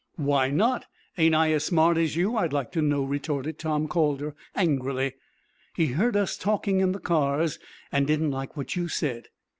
[0.15, 0.87] "Why not?
[1.19, 5.13] Ain't I as smart as you, I'd like to know?" retorted Tom Calder, angrily.
[5.75, 7.59] "He heard us talking in the cars,
[7.91, 9.27] and didn't like what you said."